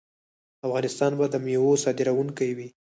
افغانستان 0.65 1.11
به 1.19 1.25
د 1.29 1.35
میوو 1.45 1.81
صادروونکی 1.83 2.49
وي. 2.57 2.67